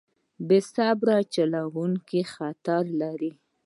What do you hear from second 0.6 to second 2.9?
صبره چلوونکی خطر